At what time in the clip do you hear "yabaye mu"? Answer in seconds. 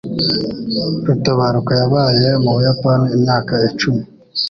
1.81-2.51